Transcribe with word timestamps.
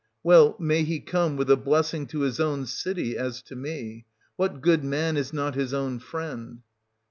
Well, 0.23 0.55
may 0.57 0.81
he 0.81 0.99
come 0.99 1.37
with 1.37 1.51
a 1.51 1.55
blessing 1.55 2.07
to 2.07 2.21
his 2.21 2.39
own 2.39 2.65
city, 2.65 3.15
as 3.15 3.43
to 3.43 3.55
me!— 3.55 4.05
What 4.35 4.59
good 4.61 4.83
man 4.83 5.15
is 5.15 5.31
not 5.31 5.53
his 5.53 5.75
own 5.75 5.99
friend 5.99 6.63